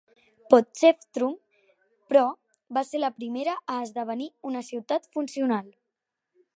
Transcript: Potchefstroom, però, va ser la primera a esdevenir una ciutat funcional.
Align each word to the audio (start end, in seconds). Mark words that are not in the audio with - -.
Potchefstroom, 0.53 1.35
però, 2.13 2.23
va 2.79 2.85
ser 2.93 3.03
la 3.05 3.13
primera 3.19 3.55
a 3.75 3.79
esdevenir 3.85 4.31
una 4.53 4.65
ciutat 4.73 5.11
funcional. 5.19 5.71